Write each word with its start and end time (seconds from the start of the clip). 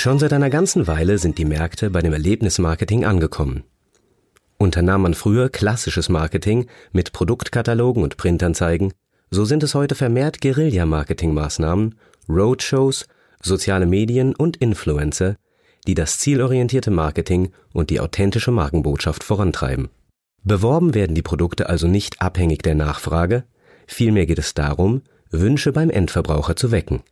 Schon 0.00 0.18
seit 0.18 0.32
einer 0.32 0.48
ganzen 0.48 0.86
Weile 0.86 1.18
sind 1.18 1.36
die 1.36 1.44
Märkte 1.44 1.90
bei 1.90 2.00
dem 2.00 2.14
Erlebnismarketing 2.14 3.04
angekommen. 3.04 3.64
Unternahm 4.56 5.02
man 5.02 5.12
früher 5.12 5.50
klassisches 5.50 6.08
Marketing 6.08 6.68
mit 6.92 7.12
Produktkatalogen 7.12 8.02
und 8.02 8.16
Printanzeigen, 8.16 8.94
so 9.30 9.44
sind 9.44 9.62
es 9.62 9.74
heute 9.74 9.94
vermehrt 9.94 10.40
Guerilla-Marketing-Maßnahmen, 10.40 11.96
Roadshows, 12.30 13.08
soziale 13.42 13.84
Medien 13.84 14.34
und 14.34 14.56
Influencer, 14.56 15.36
die 15.86 15.94
das 15.94 16.18
zielorientierte 16.18 16.90
Marketing 16.90 17.52
und 17.74 17.90
die 17.90 18.00
authentische 18.00 18.52
Markenbotschaft 18.52 19.22
vorantreiben. 19.22 19.90
Beworben 20.44 20.94
werden 20.94 21.14
die 21.14 21.22
Produkte 21.22 21.68
also 21.68 21.86
nicht 21.86 22.22
abhängig 22.22 22.62
der 22.62 22.74
Nachfrage, 22.74 23.44
vielmehr 23.86 24.24
geht 24.24 24.38
es 24.38 24.54
darum, 24.54 25.02
Wünsche 25.30 25.72
beim 25.72 25.90
Endverbraucher 25.90 26.56
zu 26.56 26.70
wecken. 26.70 27.02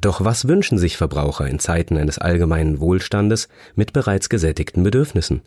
Doch 0.00 0.24
was 0.24 0.46
wünschen 0.46 0.78
sich 0.78 0.96
Verbraucher 0.96 1.46
in 1.46 1.58
Zeiten 1.58 1.96
eines 1.96 2.18
allgemeinen 2.18 2.80
Wohlstandes 2.80 3.48
mit 3.74 3.92
bereits 3.92 4.28
gesättigten 4.28 4.82
Bedürfnissen? 4.82 5.42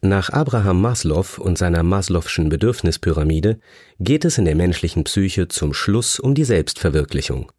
Nach 0.00 0.30
Abraham 0.30 0.80
Maslow 0.82 1.38
und 1.38 1.56
seiner 1.56 1.82
Maslow'schen 1.82 2.48
Bedürfnispyramide 2.48 3.58
geht 4.00 4.24
es 4.24 4.36
in 4.36 4.44
der 4.44 4.54
menschlichen 4.54 5.04
Psyche 5.04 5.48
zum 5.48 5.72
Schluss 5.72 6.18
um 6.20 6.34
die 6.34 6.44
Selbstverwirklichung. 6.44 7.50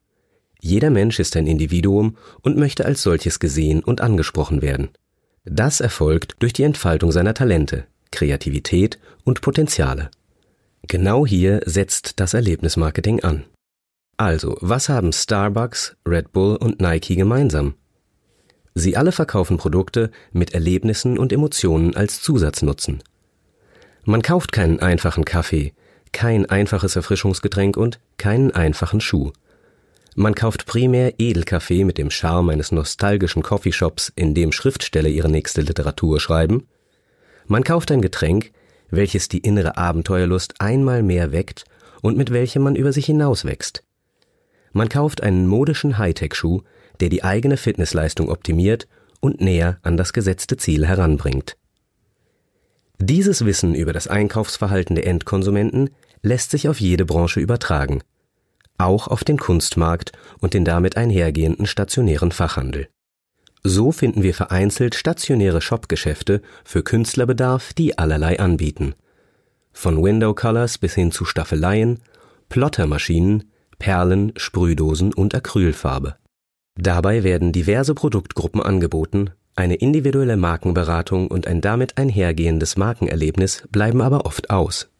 Jeder 0.62 0.90
Mensch 0.90 1.20
ist 1.20 1.36
ein 1.36 1.48
Individuum 1.48 2.18
und 2.42 2.58
möchte 2.58 2.86
als 2.86 3.02
solches 3.02 3.40
gesehen 3.40 3.84
und 3.84 4.02
angesprochen 4.02 4.62
werden. 4.62 4.90
Das 5.44 5.80
erfolgt 5.80 6.36
durch 6.40 6.54
die 6.54 6.64
Entfaltung 6.64 7.12
seiner 7.12 7.34
Talente, 7.34 7.86
Kreativität 8.12 9.00
und 9.24 9.42
Potenziale. 9.42 10.10
Genau 10.88 11.26
hier 11.26 11.62
setzt 11.66 12.20
das 12.20 12.34
Erlebnismarketing 12.34 13.24
an. 13.24 13.46
Also, 14.18 14.56
was 14.62 14.88
haben 14.88 15.12
Starbucks, 15.12 15.96
Red 16.08 16.32
Bull 16.32 16.58
und 16.58 16.80
Nike 16.80 17.16
gemeinsam? 17.16 17.76
Sie 18.76 18.96
alle 18.96 19.12
verkaufen 19.12 19.58
Produkte 19.58 20.12
mit 20.32 20.54
Erlebnissen 20.54 21.18
und 21.18 21.34
Emotionen 21.34 21.96
als 21.96 22.22
Zusatznutzen. 22.22 23.02
Man 24.04 24.22
kauft 24.22 24.52
keinen 24.52 24.80
einfachen 24.80 25.26
Kaffee, 25.26 25.74
kein 26.12 26.46
einfaches 26.46 26.96
Erfrischungsgetränk 26.96 27.78
und 27.78 28.00
keinen 28.18 28.52
einfachen 28.52 29.02
Schuh. 29.02 29.32
Man 30.14 30.36
kauft 30.36 30.66
primär 30.66 31.16
Edelkaffee 31.20 31.84
mit 31.84 31.98
dem 31.98 32.12
Charme 32.12 32.52
eines 32.52 32.72
nostalgischen 32.72 33.44
Coffeeshops, 33.44 34.14
in 34.16 34.34
dem 34.34 34.52
Schriftsteller 34.52 35.10
ihre 35.10 35.30
nächste 35.30 35.62
Literatur 35.62 36.20
schreiben. 36.20 36.68
Man 37.48 37.64
kauft 37.64 37.92
ein 37.92 38.02
Getränk, 38.02 38.52
welches 38.90 39.28
die 39.28 39.40
innere 39.40 39.78
Abenteuerlust 39.78 40.56
einmal 40.60 41.04
mehr 41.04 41.32
weckt 41.32 41.66
und 42.02 42.18
mit 42.18 42.32
welchem 42.32 42.64
man 42.64 42.76
über 42.76 42.94
sich 42.94 43.06
hinauswächst. 43.06 43.84
Man 44.74 44.90
kauft 44.90 45.24
einen 45.24 45.48
modischen 45.48 45.98
Hightech-Schuh, 45.98 46.62
der 47.00 47.10
die 47.10 47.24
eigene 47.24 47.58
Fitnessleistung 47.58 48.30
optimiert 48.30 48.88
und 49.20 49.42
näher 49.42 49.80
an 49.82 49.98
das 49.98 50.14
gesetzte 50.14 50.58
Ziel 50.58 50.86
heranbringt. 50.86 51.58
Dieses 53.00 53.46
Wissen 53.46 53.76
über 53.76 53.94
das 53.94 54.08
Einkaufsverhalten 54.08 54.96
der 54.96 55.08
Endkonsumenten 55.08 55.90
lässt 56.22 56.52
sich 56.52 56.70
auf 56.70 56.80
jede 56.80 57.06
Branche 57.06 57.40
übertragen, 57.40 58.02
auch 58.78 59.08
auf 59.08 59.24
den 59.24 59.38
Kunstmarkt 59.38 60.12
und 60.40 60.54
den 60.54 60.66
damit 60.66 60.98
einhergehenden 60.98 61.66
stationären 61.66 62.32
Fachhandel. 62.32 62.88
So 63.68 63.92
finden 63.92 64.22
wir 64.22 64.36
vereinzelt 64.36 64.94
stationäre 64.94 65.60
Shopgeschäfte 65.60 66.44
für 66.64 66.84
Künstlerbedarf, 66.84 67.74
die 67.74 67.98
allerlei 67.98 68.40
anbieten. 68.40 68.94
Von 69.74 70.04
Window 70.04 70.36
Colors 70.36 70.78
bis 70.78 70.94
hin 70.94 71.12
zu 71.12 71.26
Staffeleien, 71.26 71.98
Plottermaschinen, 72.48 73.50
Perlen, 73.80 74.34
Sprühdosen 74.38 75.16
und 75.16 75.34
Acrylfarbe. 75.34 76.16
Dabei 76.76 77.24
werden 77.24 77.54
diverse 77.54 77.96
Produktgruppen 77.96 78.62
angeboten, 78.62 79.32
eine 79.56 79.74
individuelle 79.74 80.38
Markenberatung 80.38 81.28
und 81.28 81.48
ein 81.48 81.60
damit 81.60 81.98
einhergehendes 81.98 82.78
Markenerlebnis 82.78 83.68
bleiben 83.72 84.04
aber 84.04 84.28
oft 84.28 84.52
aus. 84.52 84.92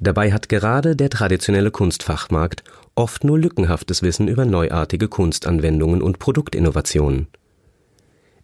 Dabei 0.00 0.32
hat 0.32 0.48
gerade 0.48 0.96
der 0.96 1.10
traditionelle 1.10 1.70
Kunstfachmarkt 1.70 2.64
oft 2.94 3.22
nur 3.22 3.38
lückenhaftes 3.38 4.02
Wissen 4.02 4.28
über 4.28 4.46
neuartige 4.46 5.08
Kunstanwendungen 5.08 6.00
und 6.00 6.18
Produktinnovationen. 6.18 7.28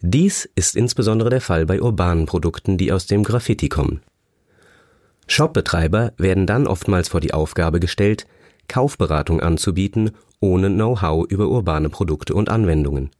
Dies 0.04 0.50
ist 0.56 0.74
insbesondere 0.74 1.30
der 1.30 1.40
Fall 1.40 1.64
bei 1.64 1.80
urbanen 1.80 2.26
Produkten, 2.26 2.76
die 2.76 2.92
aus 2.92 3.06
dem 3.06 3.22
Graffiti 3.22 3.68
kommen. 3.68 4.02
Shopbetreiber 5.28 6.12
werden 6.16 6.46
dann 6.46 6.66
oftmals 6.66 7.08
vor 7.08 7.20
die 7.20 7.32
Aufgabe 7.32 7.78
gestellt, 7.78 8.26
Kaufberatung 8.66 9.40
anzubieten, 9.40 10.10
ohne 10.40 10.68
Know-how 10.70 11.24
über 11.30 11.48
urbane 11.48 11.88
Produkte 11.88 12.34
und 12.34 12.48
Anwendungen. 12.48 13.10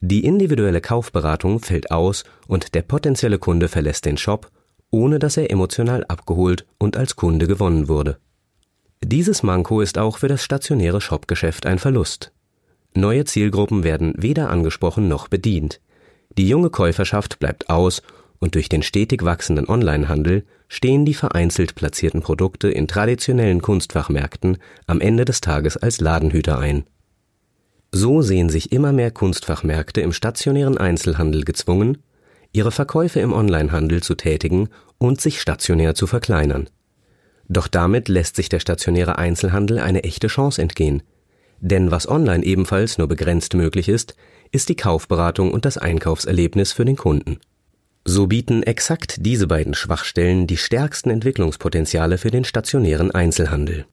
Die 0.00 0.24
individuelle 0.24 0.80
Kaufberatung 0.80 1.60
fällt 1.60 1.90
aus 1.90 2.24
und 2.48 2.74
der 2.74 2.82
potenzielle 2.82 3.38
Kunde 3.38 3.68
verlässt 3.68 4.06
den 4.06 4.16
Shop, 4.16 4.50
ohne 4.90 5.18
dass 5.18 5.36
er 5.36 5.50
emotional 5.50 6.04
abgeholt 6.08 6.66
und 6.78 6.96
als 6.96 7.14
Kunde 7.14 7.46
gewonnen 7.46 7.88
wurde. 7.88 8.16
Dieses 9.04 9.42
Manko 9.42 9.82
ist 9.82 9.98
auch 9.98 10.16
für 10.16 10.28
das 10.28 10.42
stationäre 10.42 11.02
Shopgeschäft 11.02 11.66
ein 11.66 11.78
Verlust. 11.78 12.32
Neue 12.94 13.24
Zielgruppen 13.24 13.84
werden 13.84 14.14
weder 14.16 14.48
angesprochen 14.48 15.08
noch 15.08 15.28
bedient. 15.28 15.80
Die 16.38 16.48
junge 16.48 16.70
Käuferschaft 16.70 17.38
bleibt 17.38 17.68
aus 17.68 18.02
und 18.38 18.54
durch 18.54 18.68
den 18.68 18.82
stetig 18.82 19.24
wachsenden 19.24 19.68
Onlinehandel 19.68 20.44
stehen 20.68 21.04
die 21.04 21.14
vereinzelt 21.14 21.74
platzierten 21.74 22.22
Produkte 22.22 22.70
in 22.70 22.88
traditionellen 22.88 23.60
Kunstfachmärkten 23.60 24.58
am 24.86 25.00
Ende 25.00 25.24
des 25.24 25.40
Tages 25.40 25.76
als 25.76 26.00
Ladenhüter 26.00 26.58
ein. 26.58 26.84
So 27.92 28.22
sehen 28.22 28.48
sich 28.48 28.72
immer 28.72 28.92
mehr 28.92 29.10
Kunstfachmärkte 29.10 30.00
im 30.00 30.12
stationären 30.12 30.78
Einzelhandel 30.78 31.44
gezwungen, 31.44 31.98
ihre 32.52 32.72
Verkäufe 32.72 33.20
im 33.20 33.34
Onlinehandel 33.34 34.02
zu 34.02 34.14
tätigen 34.14 34.70
und 34.98 35.20
sich 35.20 35.40
stationär 35.40 35.94
zu 35.94 36.06
verkleinern. 36.06 36.68
Doch 37.48 37.68
damit 37.68 38.08
lässt 38.08 38.36
sich 38.36 38.48
der 38.48 38.60
stationäre 38.60 39.18
Einzelhandel 39.18 39.78
eine 39.78 40.04
echte 40.04 40.28
Chance 40.28 40.62
entgehen. 40.62 41.02
Denn 41.62 41.92
was 41.92 42.08
online 42.08 42.44
ebenfalls 42.44 42.98
nur 42.98 43.06
begrenzt 43.06 43.54
möglich 43.54 43.88
ist, 43.88 44.16
ist 44.50 44.68
die 44.68 44.74
Kaufberatung 44.76 45.52
und 45.52 45.64
das 45.64 45.78
Einkaufserlebnis 45.78 46.72
für 46.72 46.84
den 46.84 46.96
Kunden. 46.96 47.38
So 48.04 48.26
bieten 48.26 48.64
exakt 48.64 49.24
diese 49.24 49.46
beiden 49.46 49.74
Schwachstellen 49.74 50.48
die 50.48 50.56
stärksten 50.56 51.08
Entwicklungspotenziale 51.08 52.18
für 52.18 52.32
den 52.32 52.44
stationären 52.44 53.12
Einzelhandel. 53.12 53.86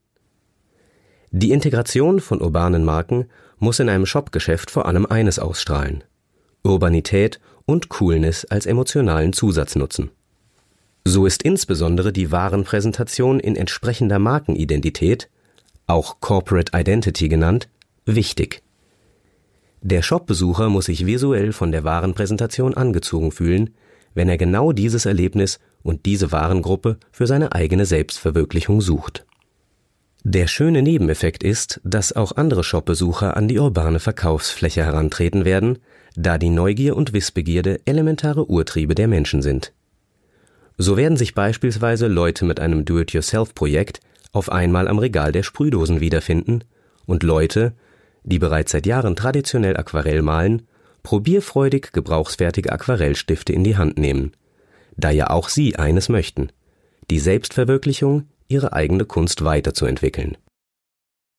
Die 1.30 1.52
Integration 1.52 2.18
von 2.18 2.42
urbanen 2.42 2.84
Marken 2.84 3.26
muss 3.60 3.78
in 3.78 3.88
einem 3.88 4.04
Shopgeschäft 4.04 4.68
vor 4.68 4.86
allem 4.86 5.06
eines 5.06 5.38
ausstrahlen 5.38 6.02
Urbanität 6.64 7.38
und 7.66 7.88
Coolness 7.88 8.44
als 8.46 8.66
emotionalen 8.66 9.32
Zusatznutzen. 9.32 10.10
So 11.04 11.24
ist 11.24 11.44
insbesondere 11.44 12.12
die 12.12 12.32
Warenpräsentation 12.32 13.38
in 13.40 13.56
entsprechender 13.56 14.18
Markenidentität, 14.18 15.30
auch 15.90 16.20
Corporate 16.20 16.72
Identity 16.74 17.28
genannt, 17.28 17.68
wichtig. 18.06 18.62
Der 19.82 20.02
Shopbesucher 20.02 20.68
muss 20.68 20.86
sich 20.86 21.06
visuell 21.06 21.52
von 21.52 21.72
der 21.72 21.84
Warenpräsentation 21.84 22.74
angezogen 22.74 23.32
fühlen, 23.32 23.70
wenn 24.14 24.28
er 24.28 24.38
genau 24.38 24.72
dieses 24.72 25.06
Erlebnis 25.06 25.58
und 25.82 26.06
diese 26.06 26.32
Warengruppe 26.32 26.98
für 27.10 27.26
seine 27.26 27.52
eigene 27.52 27.86
Selbstverwirklichung 27.86 28.80
sucht. 28.80 29.26
Der 30.22 30.46
schöne 30.46 30.82
Nebeneffekt 30.82 31.42
ist, 31.42 31.80
dass 31.82 32.12
auch 32.12 32.36
andere 32.36 32.62
Shopbesucher 32.62 33.36
an 33.36 33.48
die 33.48 33.58
urbane 33.58 34.00
Verkaufsfläche 34.00 34.84
herantreten 34.84 35.46
werden, 35.46 35.78
da 36.14 36.36
die 36.36 36.50
Neugier 36.50 36.96
und 36.96 37.14
Wissbegierde 37.14 37.80
elementare 37.86 38.44
Urtriebe 38.44 38.94
der 38.94 39.08
Menschen 39.08 39.40
sind. 39.40 39.72
So 40.76 40.96
werden 40.96 41.16
sich 41.16 41.34
beispielsweise 41.34 42.06
Leute 42.06 42.44
mit 42.44 42.60
einem 42.60 42.84
Do-it-yourself-Projekt 42.84 44.00
auf 44.32 44.50
einmal 44.50 44.88
am 44.88 44.98
Regal 44.98 45.32
der 45.32 45.42
Sprühdosen 45.42 46.00
wiederfinden 46.00 46.64
und 47.06 47.22
Leute, 47.22 47.72
die 48.22 48.38
bereits 48.38 48.72
seit 48.72 48.86
Jahren 48.86 49.16
traditionell 49.16 49.76
Aquarell 49.76 50.22
malen, 50.22 50.66
probierfreudig 51.02 51.92
gebrauchsfertige 51.92 52.72
Aquarellstifte 52.72 53.52
in 53.52 53.64
die 53.64 53.76
Hand 53.76 53.98
nehmen, 53.98 54.32
da 54.96 55.10
ja 55.10 55.30
auch 55.30 55.48
sie 55.48 55.76
eines 55.76 56.08
möchten, 56.08 56.50
die 57.10 57.18
Selbstverwirklichung, 57.18 58.28
ihre 58.48 58.72
eigene 58.72 59.04
Kunst 59.04 59.44
weiterzuentwickeln. 59.44 60.36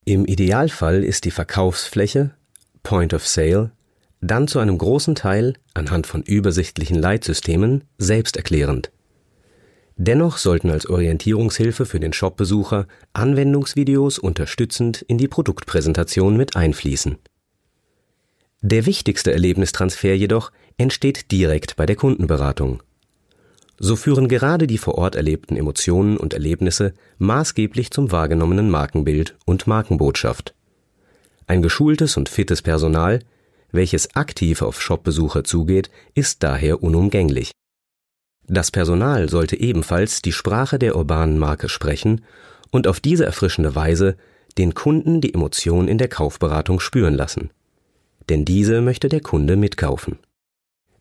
Im 0.06 0.26
Idealfall 0.26 1.04
ist 1.04 1.26
die 1.26 1.32
Verkaufsfläche, 1.32 2.32
Point 2.84 3.14
of 3.14 3.28
Sale, 3.28 3.72
dann 4.22 4.48
zu 4.48 4.60
einem 4.60 4.78
großen 4.78 5.16
Teil 5.16 5.54
anhand 5.74 6.08
von 6.08 6.24
übersichtlichen 6.24 6.98
Leitsystemen 6.98 7.84
selbsterklärend. 7.98 8.92
Dennoch 10.04 10.38
sollten 10.38 10.72
als 10.72 10.90
Orientierungshilfe 10.90 11.86
für 11.86 12.00
den 12.00 12.12
Shopbesucher 12.12 12.88
Anwendungsvideos 13.14 14.18
unterstützend 14.18 15.04
in 15.04 15.20
die 15.20 15.28
Produktpräsentation 15.28 16.36
mit 16.36 16.56
einfließen. 16.56 17.20
Der 18.64 18.88
wichtigste 18.88 19.32
Erlebnistransfer 19.32 20.16
jedoch 20.16 20.52
entsteht 20.80 21.32
direkt 21.32 21.76
bei 21.76 21.86
der 21.86 21.96
Kundenberatung. 21.96 22.82
so 23.78 23.96
führen 23.96 24.28
gerade 24.28 24.66
die 24.66 24.80
vor 24.80 24.96
Ort 24.96 25.16
erlebten 25.16 25.56
Emotionen 25.56 26.18
und 26.18 26.34
Erlebnisse 26.34 26.96
maßgeblich 27.20 27.92
zum 27.92 28.12
wahrgenommenen 28.12 28.72
Markenbild 28.72 29.38
und 29.46 29.68
Markenbotschaft. 29.68 30.56
Ein 31.46 31.62
geschultes 31.62 32.18
und 32.18 32.28
fittes 32.28 32.64
Personal, 32.64 33.20
welches 33.72 34.16
aktiv 34.16 34.64
auf 34.64 34.82
Shopbesucher 34.82 35.44
zugeht, 35.44 35.92
ist 36.16 36.42
daher 36.42 36.82
unumgänglich. 36.82 37.52
Das 38.54 38.70
Personal 38.70 39.30
sollte 39.30 39.58
ebenfalls 39.58 40.22
die 40.22 40.34
Sprache 40.34 40.78
der 40.78 40.98
urbanen 40.98 41.40
Marke 41.40 41.70
sprechen 41.70 42.20
und 42.70 42.86
auf 42.86 43.00
diese 43.00 43.24
erfrischende 43.24 43.76
Weise 43.76 44.18
den 44.58 44.74
Kunden 44.74 45.22
die 45.22 45.34
Emotion 45.34 45.88
in 45.88 45.98
der 45.98 46.10
Kaufberatung 46.10 46.82
spüren 46.82 47.14
lassen. 47.14 47.52
Denn 48.28 48.44
diese 48.44 48.82
möchte 48.82 49.08
der 49.08 49.22
Kunde 49.22 49.56
mitkaufen. 49.56 50.20